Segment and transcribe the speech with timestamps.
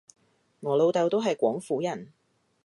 [0.61, 2.11] 我老豆都係廣府人